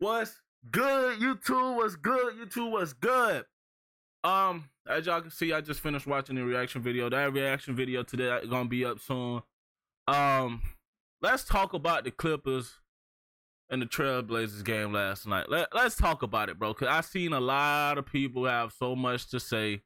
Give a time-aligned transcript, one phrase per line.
[0.00, 0.40] What's
[0.70, 1.74] good, YouTube?
[1.74, 2.70] What's good, YouTube?
[2.70, 3.44] What's good?
[4.22, 7.10] Um, as y'all can see, I just finished watching the reaction video.
[7.10, 9.42] That reaction video today gonna be up soon.
[10.06, 10.62] Um,
[11.20, 12.74] let's talk about the Clippers
[13.70, 15.50] and the Trailblazers game last night.
[15.50, 16.74] Let, let's talk about it, bro.
[16.74, 19.82] Cause I seen a lot of people have so much to say.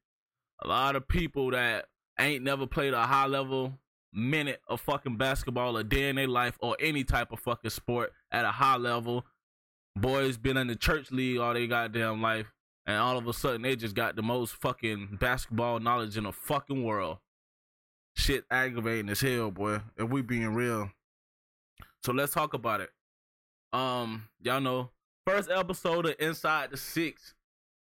[0.62, 1.86] A lot of people that
[2.20, 3.78] ain't never played a high level
[4.12, 8.12] minute of fucking basketball a day in their life or any type of fucking sport
[8.30, 9.24] at a high level
[9.96, 12.52] boys been in the church league all their goddamn life,
[12.86, 16.32] and all of a sudden they just got the most fucking basketball knowledge in the
[16.32, 17.18] fucking world.
[18.14, 19.80] Shit aggravating as hell, boy.
[19.96, 20.90] If we being real.
[22.02, 22.90] So let's talk about it.
[23.72, 24.90] Um, y'all know,
[25.26, 27.34] first episode of Inside the Six.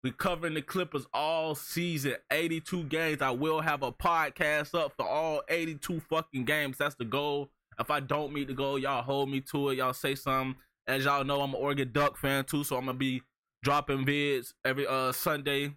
[0.03, 3.23] We covering the Clippers all season, 82 games.
[3.23, 6.79] I will have a podcast up for all 82 fucking games.
[6.79, 7.51] That's the goal.
[7.79, 9.79] If I don't meet the goal, y'all hold me to it.
[9.79, 12.99] Y'all say something as y'all know, I'm an Oregon Duck fan too, so I'm gonna
[12.99, 13.23] be
[13.63, 15.75] dropping vids every uh Sunday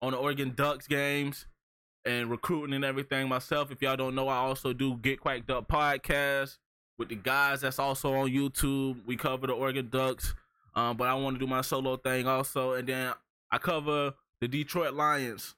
[0.00, 1.46] on the Oregon Ducks games
[2.04, 3.70] and recruiting and everything myself.
[3.70, 6.58] If y'all don't know, I also do Get Quacked Up podcast
[6.98, 9.06] with the guys that's also on YouTube.
[9.06, 10.34] We cover the Oregon Ducks,
[10.74, 13.12] um, but I want to do my solo thing also, and then
[13.50, 15.54] I cover the Detroit Lions.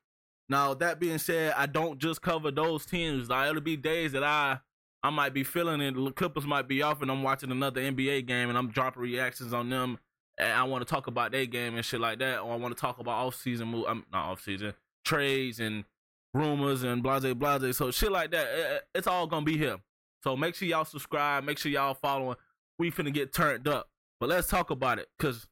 [0.48, 3.30] Now that being said, I don't just cover those teams.
[3.30, 4.60] Like it'll be days that I
[5.04, 5.94] I might be feeling it.
[5.94, 9.52] The Clippers might be off, and I'm watching another NBA game, and I'm dropping reactions
[9.52, 9.98] on them.
[10.38, 12.76] And I want to talk about their game and shit like that, or I want
[12.76, 13.84] to talk about off season move.
[13.86, 15.84] I'm not off season trades and
[16.32, 17.76] rumors and blase blase.
[17.76, 19.76] So shit like that, it, it's all gonna be here.
[20.22, 21.44] So make sure y'all subscribe.
[21.44, 22.36] Make sure y'all following.
[22.78, 23.90] We finna get turned up.
[24.18, 25.46] But let's talk about it, cause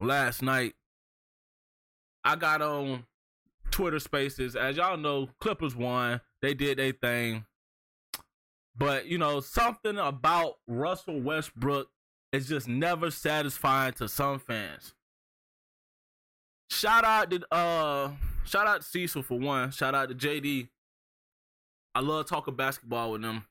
[0.00, 0.74] last night
[2.24, 3.04] I got on
[3.70, 4.54] Twitter Spaces.
[4.54, 6.20] As y'all know, Clippers won.
[6.40, 7.44] They did their thing.
[8.80, 11.88] But you know, something about Russell Westbrook
[12.32, 14.94] is just never satisfying to some fans.
[16.70, 18.12] Shout out to uh
[18.46, 19.70] shout out to Cecil for one.
[19.70, 20.68] Shout out to JD.
[21.94, 23.44] I love talking basketball with them.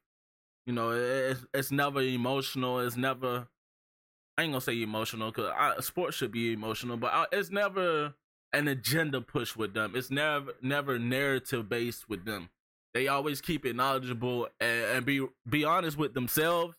[0.65, 2.79] You know, it's it's never emotional.
[2.79, 3.47] It's never.
[4.35, 8.15] I ain't gonna say emotional because sports should be emotional, but I, it's never
[8.51, 9.93] an agenda push with them.
[9.93, 12.49] It's never never narrative based with them.
[12.93, 16.75] They always keep it knowledgeable and, and be be honest with themselves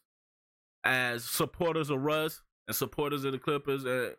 [0.85, 3.85] as supporters of Russ and supporters of the Clippers.
[3.85, 4.17] And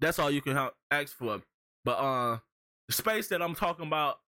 [0.00, 1.42] that's all you can ha- ask for.
[1.84, 2.38] But uh,
[2.86, 4.20] the space that I'm talking about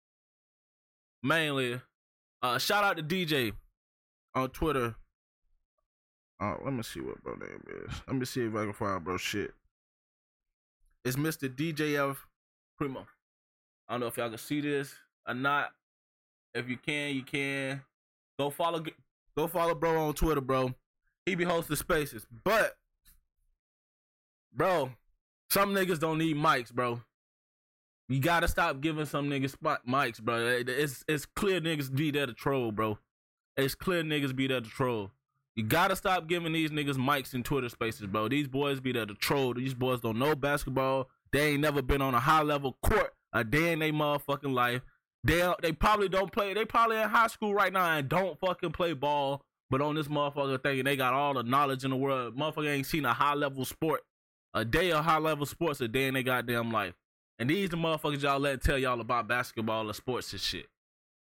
[1.23, 1.81] mainly,
[2.43, 3.53] uh, shout out to DJ
[4.35, 4.95] on Twitter.
[6.41, 7.95] Oh, let me see what bro name is.
[8.07, 9.53] Let me see if I can find bro shit.
[11.05, 11.49] It's Mr.
[11.55, 12.17] DJF
[12.79, 13.07] Primo.
[13.89, 14.93] I don't know if y'all can see this
[15.27, 15.71] or not.
[16.55, 17.83] If you can, you can.
[18.39, 18.83] Go follow
[19.37, 20.75] go follow bro on Twitter, bro.
[21.27, 22.27] He be hosting spaces.
[22.45, 22.77] But
[24.53, 24.91] bro,
[25.51, 27.03] some niggas don't need mics, bro.
[28.09, 30.63] You gotta stop giving some niggas spot mics, bro.
[30.67, 32.99] It's it's clear niggas be there to troll, bro.
[33.57, 35.11] It's clear niggas be there to troll.
[35.55, 38.29] You gotta stop giving these niggas mics in Twitter spaces, bro.
[38.29, 39.55] These boys be there to troll.
[39.55, 41.09] These boys don't know basketball.
[41.33, 44.83] They ain't never been on a high level court a day in their motherfucking life.
[45.23, 46.55] They they probably don't play.
[46.55, 49.43] They probably in high school right now and don't fucking play ball.
[49.71, 52.37] But on this motherfucker thing, they got all the knowledge in the world.
[52.37, 54.01] Motherfucker ain't seen a high level sport,
[54.53, 56.95] a day of high level sports a day in their goddamn life.
[57.39, 60.67] And these the motherfuckers y'all let tell y'all about basketball and sports and shit.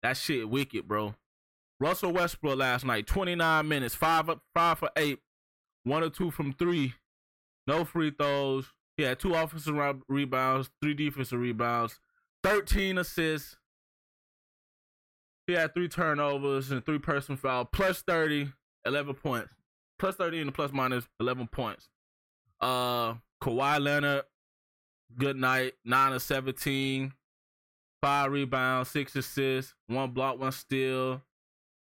[0.01, 1.15] That shit wicked, bro.
[1.79, 5.19] Russell Westbrook last night, 29 minutes, five five for eight,
[5.83, 6.93] one or two from three,
[7.67, 8.71] no free throws.
[8.97, 9.75] He had two offensive
[10.07, 11.99] rebounds, three defensive rebounds,
[12.43, 13.57] 13 assists,
[15.47, 18.51] he had three turnovers and three personal foul, plus 30,
[18.85, 19.49] 11 points.
[19.99, 21.89] Plus 30 and the plus minus 11 points.
[22.59, 24.23] Uh, Kawhi Leonard,
[25.17, 27.13] good night, 9 of 17,
[28.01, 31.21] five rebounds, six assists, one block, one steal.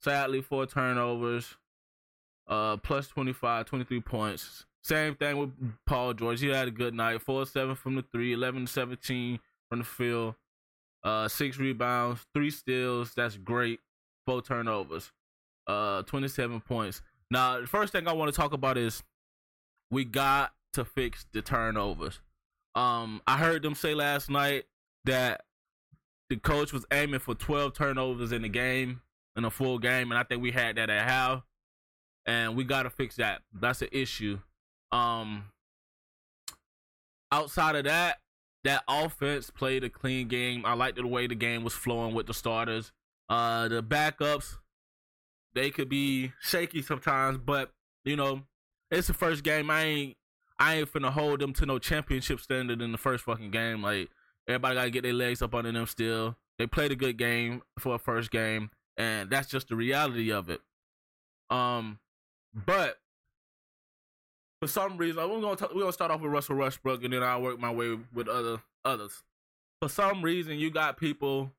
[0.02, 1.56] Sadly, four turnovers.
[2.48, 4.66] Uh, plus 25, 23 points.
[4.84, 5.52] Same thing with
[5.88, 6.40] Paul George.
[6.40, 7.22] He had a good night.
[7.22, 10.36] 4 7 from the three, 11 17 from the field
[11.06, 13.14] uh, six rebounds, three steals.
[13.16, 13.80] That's great.
[14.26, 15.12] Four turnovers,
[15.68, 17.02] uh, 27 points.
[17.30, 19.04] Now, the first thing I want to talk about is
[19.92, 22.20] we got to fix the turnovers.
[22.74, 24.66] Um, I heard them say last night
[25.06, 25.42] that
[26.30, 29.02] the coach was aiming for 12 turnovers in the game,
[29.36, 31.44] in a full game, and I think we had that at half.
[32.26, 33.42] And we got to fix that.
[33.54, 34.40] That's an issue.
[34.92, 35.46] Um,
[37.32, 38.18] outside of that,
[38.66, 40.66] that offense played a clean game.
[40.66, 42.92] I liked the way the game was flowing with the starters.
[43.30, 44.58] Uh, the backups,
[45.54, 47.72] they could be shaky sometimes, but
[48.04, 48.42] you know,
[48.92, 49.70] it's the first game.
[49.70, 50.18] I ain't,
[50.60, 53.84] I ain't finna hold them to no championship standard in the first fucking game.
[53.84, 54.10] Like
[54.48, 56.36] everybody gotta get their legs up under them still.
[56.58, 60.50] They played a good game for a first game, and that's just the reality of
[60.50, 60.62] it.
[61.52, 62.00] Um,
[62.54, 62.98] but
[64.66, 67.42] for some reason, we're gonna we're gonna start off with Russell Westbrook, and then I'll
[67.42, 69.22] work my way with other others.
[69.80, 71.52] For some reason, you got people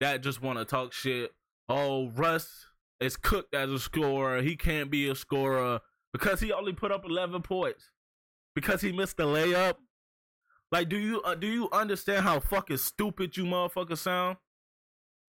[0.00, 1.32] that just want to talk shit.
[1.70, 2.66] Oh, Russ
[3.00, 4.42] is cooked as a scorer.
[4.42, 5.80] He can't be a scorer
[6.12, 7.92] because he only put up 11 points
[8.54, 9.76] because he missed the layup.
[10.70, 14.36] Like, do you uh, do you understand how fucking stupid you motherfuckers sound?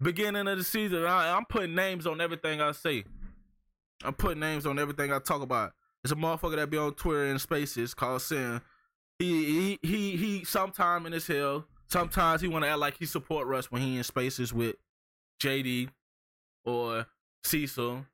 [0.01, 3.05] Beginning of the season, I, I'm putting names on everything I say.
[4.03, 5.71] I'm putting names on everything I talk about.
[6.03, 8.61] There's a motherfucker that be on Twitter and Spaces called Sin.
[9.19, 10.43] He he he he.
[10.43, 13.97] Sometime in his hell, sometimes he want to act like he support Russ when he
[13.97, 14.75] in Spaces with
[15.41, 15.89] JD
[16.65, 17.05] or
[17.43, 18.05] Cecil.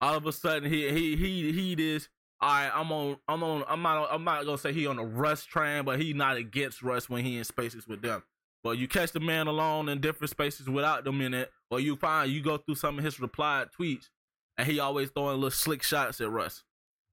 [0.00, 2.08] All of a sudden, he he he he this.
[2.40, 3.16] All right, I'm on.
[3.26, 3.64] I'm on.
[3.68, 4.08] I'm not.
[4.10, 7.24] I'm not gonna say he on the Russ train, but he not against Russ when
[7.24, 8.22] he in spaces with them.
[8.62, 11.96] But you catch the man alone in different spaces without them in it, or you
[11.96, 14.10] find you go through some of his replied tweets,
[14.58, 16.64] and he always throwing little slick shots at Russ.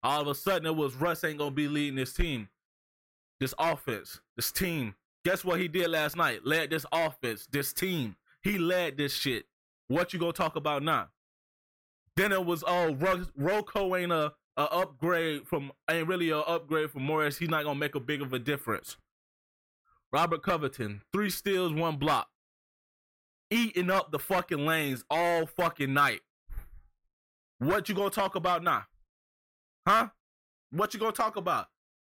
[0.03, 2.49] All of a sudden, it was Russ ain't gonna be leading this team,
[3.39, 4.95] this offense, this team.
[5.23, 6.45] Guess what he did last night?
[6.45, 8.15] Led this offense, this team.
[8.41, 9.45] He led this shit.
[9.87, 11.09] What you gonna talk about now?
[12.15, 17.03] Then it was oh, RoCo ain't a a upgrade from ain't really a upgrade from
[17.03, 17.37] Morris.
[17.37, 18.97] He's not gonna make a big of a difference.
[20.11, 22.27] Robert Covington, three steals, one block,
[23.49, 26.21] eating up the fucking lanes all fucking night.
[27.59, 28.85] What you gonna talk about now?
[29.87, 30.09] Huh?
[30.71, 31.67] What you gonna talk about?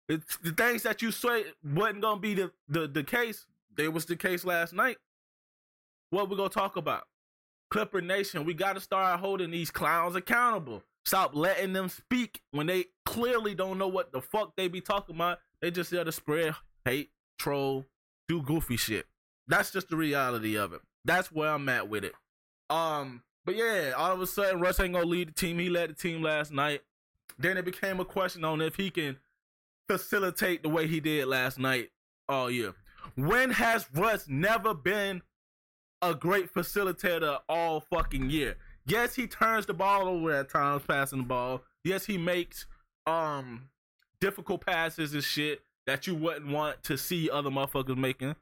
[0.08, 3.46] It's the things that you say wasn't gonna be the, the, the case.
[3.76, 4.98] They was the case last night.
[6.10, 7.04] What we gonna talk about?
[7.70, 10.82] Clipper Nation, we gotta start holding these clowns accountable.
[11.04, 15.16] Stop letting them speak when they clearly don't know what the fuck they be talking
[15.16, 15.38] about.
[15.60, 17.86] They just there to spread hate, troll,
[18.28, 19.06] do goofy shit.
[19.48, 20.80] That's just the reality of it.
[21.04, 22.14] That's where I'm at with it.
[22.70, 25.58] Um, but yeah, all of a sudden Russ ain't gonna lead the team.
[25.58, 26.82] He led the team last night.
[27.38, 29.16] Then it became a question on if he can
[29.88, 31.90] facilitate the way he did last night
[32.28, 32.74] all year.
[33.16, 35.22] When has Russ never been
[36.00, 38.56] a great facilitator all fucking year?
[38.86, 41.62] Yes, he turns the ball over at times, passing the ball.
[41.82, 42.66] Yes, he makes
[43.06, 43.68] um
[44.20, 48.36] difficult passes and shit that you wouldn't want to see other motherfuckers making.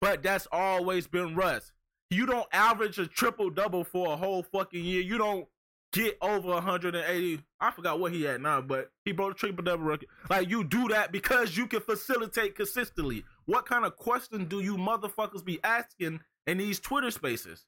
[0.00, 1.72] But that's always been Russ.
[2.10, 5.02] You don't average a triple double for a whole fucking year.
[5.02, 5.48] You don't
[5.92, 7.40] get over 180.
[7.60, 10.08] I forgot what he had now, but he broke the triple double record.
[10.28, 13.24] Like you do that because you can facilitate consistently.
[13.46, 17.64] What kind of question do you motherfuckers be asking in these Twitter spaces?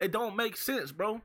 [0.00, 1.20] It don't make sense, bro.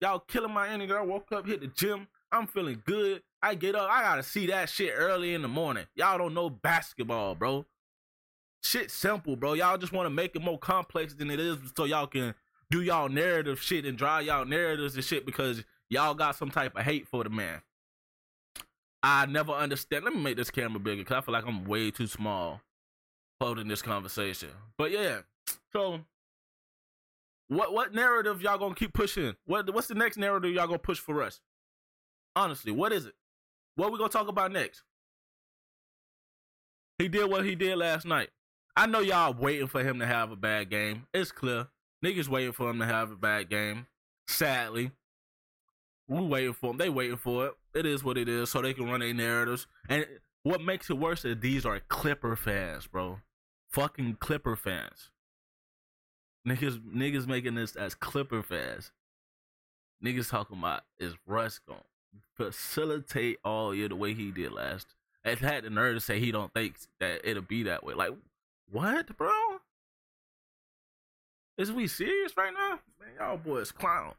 [0.00, 0.92] Y'all killing my energy.
[0.92, 2.08] I woke up, hit the gym.
[2.32, 3.22] I'm feeling good.
[3.42, 3.90] I get up.
[3.90, 5.86] I gotta see that shit early in the morning.
[5.94, 7.66] Y'all don't know basketball, bro.
[8.64, 9.52] Shit simple, bro.
[9.52, 12.34] Y'all just want to make it more complex than it is so y'all can
[12.70, 15.62] do y'all narrative shit and drive y'all narratives and shit because
[15.92, 17.60] y'all got some type of hate for the man.
[19.02, 20.04] I never understand.
[20.04, 22.60] Let me make this camera bigger because I feel like I'm way too small
[23.40, 24.48] holding this conversation.
[24.78, 25.20] But yeah,
[25.72, 26.00] so
[27.48, 29.34] what what narrative y'all gonna keep pushing?
[29.44, 31.40] What what's the next narrative y'all gonna push for us?
[32.34, 33.14] Honestly, what is it?
[33.76, 34.82] What we gonna talk about next?
[36.98, 38.30] He did what he did last night.
[38.76, 41.06] I know y'all waiting for him to have a bad game.
[41.12, 41.66] It's clear.
[42.02, 43.86] Niggas waiting for him to have a bad game.
[44.28, 44.92] Sadly.
[46.08, 46.78] We waiting for them.
[46.78, 47.52] They waiting for it.
[47.74, 49.66] It is what it is, so they can run their narratives.
[49.88, 50.06] And
[50.42, 53.20] what makes it worse is these are Clipper fans, bro.
[53.70, 55.10] Fucking Clipper fans.
[56.46, 58.92] Niggas, niggas making this as Clipper fans.
[60.04, 61.80] Niggas talking about is Russ going
[62.36, 64.94] facilitate all year the way he did last.
[65.24, 67.94] And had the nerve to say he don't think that it'll be that way.
[67.94, 68.10] Like,
[68.70, 69.30] what, bro?
[71.56, 72.80] Is we serious right now?
[72.98, 74.14] Man, y'all boys clown.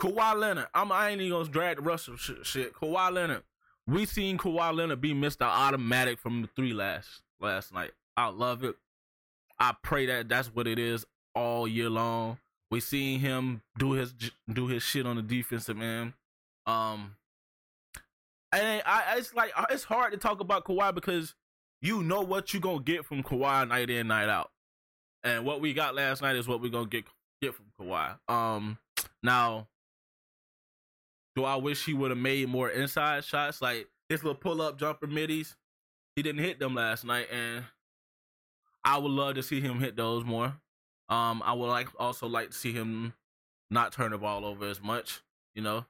[0.00, 0.66] Kawhi Leonard.
[0.74, 2.74] I'm I ain't even gonna drag the Russell sh- shit.
[2.74, 3.42] Kawhi Leonard.
[3.86, 5.42] We seen Kawhi Leonard be Mr.
[5.42, 7.92] Automatic from the three last last night.
[8.16, 8.76] I love it.
[9.58, 12.38] I pray that that's what it is all year long.
[12.70, 14.14] We seen him do his
[14.52, 16.14] do his shit on the defensive end.
[16.66, 17.16] Um,
[18.52, 21.34] and I it's like uh, it's hard to talk about Kawhi because
[21.82, 24.50] you know what you gonna get from Kawhi night in night out,
[25.22, 27.04] and what we got last night is what we gonna get
[27.42, 28.16] get from Kawhi.
[28.28, 28.78] Um,
[29.22, 29.68] now,
[31.34, 34.78] do I wish he would have made more inside shots like his little pull up
[34.78, 35.56] jumper middies?
[36.16, 37.64] He didn't hit them last night, and
[38.84, 40.54] I would love to see him hit those more.
[41.08, 43.14] Um, I would like also like to see him
[43.70, 45.22] not turn the ball over as much.
[45.54, 45.84] You know,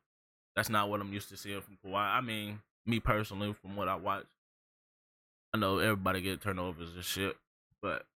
[0.56, 1.96] that's not what I'm used to seeing from Kawhi.
[1.96, 4.26] I mean, me personally, from what I watch,
[5.52, 7.36] I know everybody get turnovers and shit,
[7.82, 8.06] but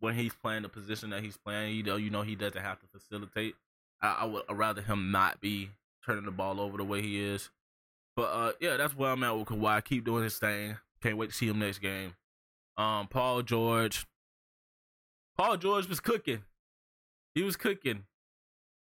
[0.00, 2.80] when he's playing the position that he's playing, you know, you know he doesn't have
[2.80, 3.54] to facilitate.
[4.00, 5.70] I, I would rather him not be
[6.04, 7.50] turning the ball over the way he is.
[8.16, 9.84] But uh, yeah, that's where I'm at with Kawhi.
[9.84, 10.76] Keep doing his thing.
[11.02, 12.14] Can't wait to see him next game.
[12.76, 14.06] Um, Paul George.
[15.36, 16.42] Paul George was cooking.
[17.34, 18.04] He was cooking.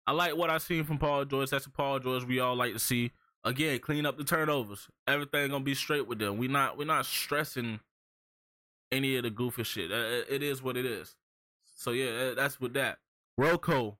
[0.06, 1.50] I like what I seen from Paul George.
[1.50, 3.12] That's a Paul George we all like to see.
[3.46, 4.88] Again, clean up the turnovers.
[5.08, 6.38] Everything gonna be straight with them.
[6.38, 7.80] We not we not stressing
[8.92, 9.92] any of the goofy shit.
[9.92, 11.16] It is what it is.
[11.76, 13.00] So yeah, that's with that.
[13.40, 13.98] RoCo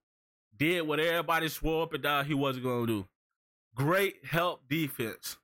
[0.58, 3.08] did what everybody swore up and down he wasn't gonna do.
[3.76, 5.38] Great help defense.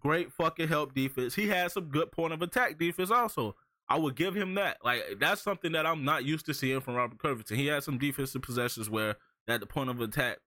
[0.00, 1.34] Great fucking help defense.
[1.34, 3.54] He had some good point of attack defense also.
[3.88, 4.78] I would give him that.
[4.84, 7.56] Like that's something that I'm not used to seeing from Robert Covington.
[7.56, 9.16] He had some defensive possessions where
[9.48, 10.38] at the point of attack,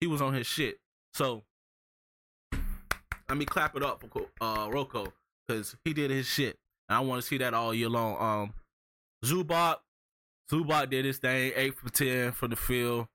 [0.00, 0.80] he was on his shit.
[1.14, 1.44] So
[3.28, 5.12] let me clap it up for uh RoCo
[5.46, 6.58] because he did his shit.
[6.88, 8.16] And I want to see that all year long.
[8.20, 8.54] Um,
[9.24, 9.76] Zubac,
[10.50, 11.52] Zubac did his thing.
[11.54, 13.06] Eight for ten from the field,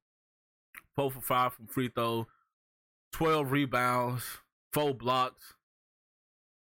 [0.97, 2.27] four for five from free throw,
[3.13, 4.23] twelve rebounds,
[4.73, 5.53] four blocks.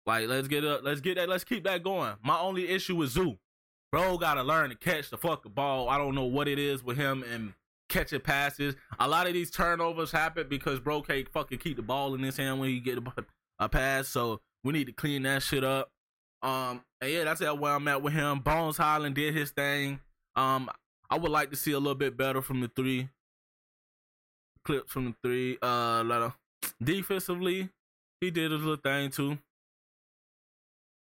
[0.05, 2.13] Like let's get up, let's get that, let's keep that going.
[2.23, 3.37] My only issue with Zoo,
[3.91, 5.89] bro, gotta learn to catch the fucking ball.
[5.89, 7.53] I don't know what it is with him and
[7.89, 8.75] catching passes.
[8.99, 12.37] A lot of these turnovers happen because bro can't fucking keep the ball in his
[12.37, 12.99] hand when he get
[13.59, 14.07] a, pass.
[14.07, 15.89] So we need to clean that shit up.
[16.41, 18.39] Um, and yeah, that's where I'm at with him.
[18.39, 19.99] Bones Hyland did his thing.
[20.35, 20.69] Um,
[21.09, 23.09] I would like to see a little bit better from the three
[24.63, 25.57] clips from the three.
[25.61, 26.37] Uh, of,
[26.81, 27.69] defensively,
[28.19, 29.37] he did his little thing too.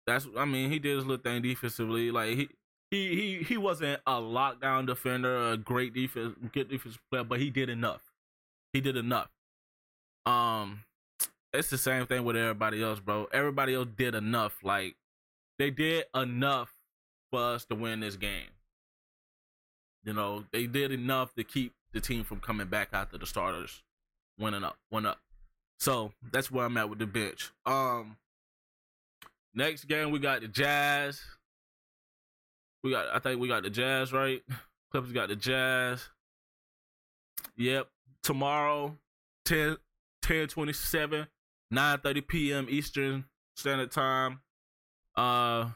[0.07, 2.11] That's, I mean, he did his little thing defensively.
[2.11, 2.49] Like he,
[2.91, 7.51] he, he, he wasn't a lockdown defender, a great defense, good defensive player, but he
[7.51, 8.03] did enough.
[8.73, 9.29] He did enough.
[10.25, 10.85] Um,
[11.53, 13.29] it's the same thing with everybody else, bro.
[13.33, 14.57] Everybody else did enough.
[14.63, 14.97] Like
[15.59, 16.73] they did enough
[17.31, 18.51] for us to win this game.
[20.05, 23.83] You know, they did enough to keep the team from coming back after the starters
[24.39, 25.19] winning up, went up.
[25.79, 27.51] So that's where I'm at with the bench.
[27.67, 28.17] Um,
[29.55, 31.23] next game we got the Jazz.
[32.83, 34.43] We got, I think we got the Jazz right.
[34.91, 36.09] Clippers got the Jazz.
[37.57, 37.89] Yep.
[38.23, 38.97] Tomorrow,
[39.45, 39.77] 10,
[40.23, 41.27] 10 27,
[41.71, 42.67] 9 30 p.m.
[42.69, 43.25] Eastern
[43.57, 44.41] Standard Time.
[45.17, 45.71] Uh,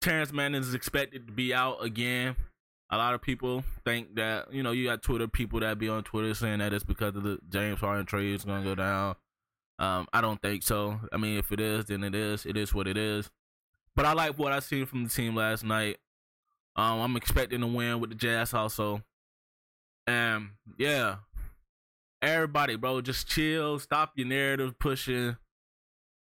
[0.00, 2.36] Terance Mann is expected to be out again.
[2.92, 6.04] A lot of people think that you know you got Twitter people that be on
[6.04, 9.16] Twitter saying that it's because of the James Harden trade is gonna go down.
[9.78, 11.00] Um, I don't think so.
[11.10, 12.44] I mean, if it is, then it is.
[12.44, 13.30] It is what it is.
[13.96, 15.96] But I like what I seen from the team last night.
[16.76, 19.02] Um, I'm expecting to win with the Jazz also.
[20.06, 21.16] And yeah,
[22.20, 23.78] everybody, bro, just chill.
[23.78, 25.36] Stop your narrative pushing.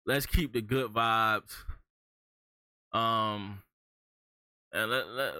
[0.05, 1.53] Let's keep the good vibes.
[2.93, 3.63] Um,
[4.71, 5.33] and let let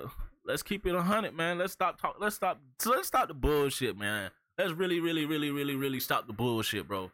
[0.46, 1.58] let's keep it hundred, man.
[1.58, 2.18] Let's stop talk.
[2.20, 2.60] Let's stop.
[2.86, 4.32] Let's stop the bullshit, man.
[4.58, 7.12] Let's really, really, really, really, really stop the bullshit, bro.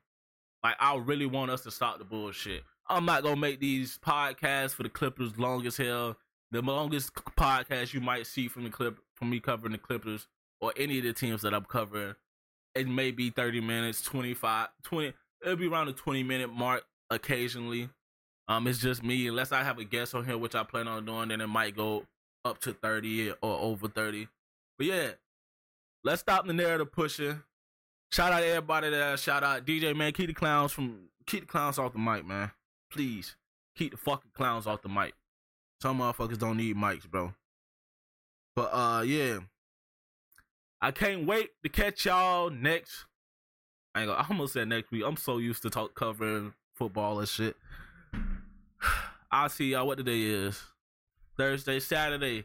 [0.63, 2.63] Like I really want us to stop the bullshit.
[2.87, 6.17] I'm not gonna make these podcasts for the Clippers long as hell.
[6.51, 10.27] The longest podcast you might see from the clip from me covering the Clippers
[10.59, 12.15] or any of the teams that I'm covering,
[12.75, 15.13] it may be 30 minutes, 25, 20.
[15.43, 17.89] It'll be around the 20 minute mark occasionally.
[18.47, 19.27] Um, it's just me.
[19.27, 21.75] Unless I have a guest on here, which I plan on doing, then it might
[21.75, 22.05] go
[22.45, 24.27] up to 30 or over 30.
[24.77, 25.09] But yeah,
[26.03, 27.41] let's stop the narrative pushing.
[28.11, 29.17] Shout out to everybody there.
[29.17, 30.13] Shout out DJ man.
[30.13, 32.51] Keep the clowns from keep the clowns off the mic, man.
[32.91, 33.35] Please.
[33.75, 35.13] Keep the fucking clowns off the mic.
[35.81, 37.33] Some motherfuckers don't need mics, bro.
[38.55, 39.39] But uh yeah.
[40.81, 43.05] I can't wait to catch y'all next.
[43.93, 45.03] I, gonna, I almost said next week.
[45.05, 47.57] I'm so used to talk covering football and shit.
[49.31, 50.61] I'll see y'all what the day is.
[51.39, 52.43] Thursday, Saturday.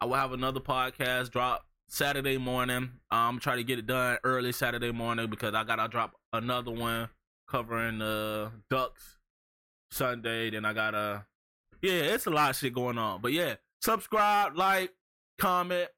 [0.00, 2.90] I will have another podcast drop Saturday morning.
[3.08, 7.08] I'm trying to get it done early Saturday morning because I gotta drop another one
[7.46, 9.18] covering the uh, Ducks
[9.92, 10.50] Sunday.
[10.50, 11.24] Then I gotta,
[11.82, 13.20] yeah, it's a lot of shit going on.
[13.20, 14.92] But yeah, subscribe, like,
[15.38, 15.90] comment.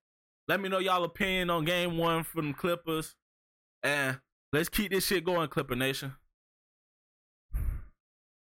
[0.46, 3.16] Let me know y'all opinion on game one from Clippers,
[3.82, 4.20] and
[4.52, 6.12] let's keep this shit going, Clipper Nation.